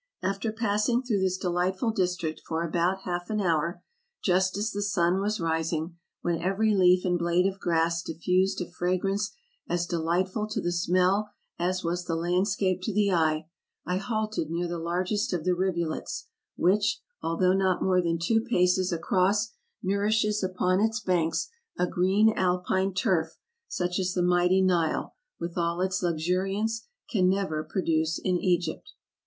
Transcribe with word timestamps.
After 0.23 0.51
passing 0.51 1.03
through 1.03 1.19
this 1.19 1.37
delightful 1.37 1.91
district 1.91 2.41
for 2.47 2.63
about 2.63 3.01
half 3.03 3.29
an 3.29 3.39
hour, 3.39 3.83
just 4.23 4.57
as 4.57 4.71
the 4.71 4.81
sun 4.81 5.21
was 5.21 5.39
rising, 5.39 5.95
when 6.23 6.41
every 6.41 6.73
leaf 6.73 7.05
and 7.05 7.19
blade 7.19 7.45
of 7.45 7.59
grass 7.59 8.01
diffused 8.01 8.59
a 8.61 8.67
fragrance 8.71 9.31
as 9.69 9.85
delightful 9.85 10.47
to 10.47 10.59
the 10.59 10.71
smell 10.71 11.29
as 11.59 11.83
was 11.83 12.03
the 12.05 12.15
landscape 12.15 12.81
to 12.81 12.91
the 12.91 13.11
eye, 13.13 13.47
I 13.85 13.97
halted 13.97 14.49
near 14.49 14.67
the 14.67 14.79
largest 14.79 15.33
of 15.33 15.43
the 15.43 15.53
rivulets, 15.53 16.25
which, 16.55 16.99
although 17.21 17.53
not 17.53 17.83
more 17.83 18.01
than 18.01 18.17
two 18.17 18.41
paces 18.49 18.91
across, 18.91 19.49
nourishes 19.83 20.41
upon 20.43 20.79
its 20.81 20.99
banks 20.99 21.47
a 21.77 21.85
green 21.85 22.33
alpine 22.35 22.95
turf 22.95 23.37
such 23.67 23.99
as 23.99 24.13
the 24.13 24.23
mighty 24.23 24.63
Nile, 24.63 25.13
with 25.39 25.59
all 25.59 25.79
its 25.79 26.01
luxuriance, 26.01 26.87
can 27.07 27.29
never 27.29 27.63
produce 27.63 28.17
in 28.17 28.37
Egypt. 28.39 28.93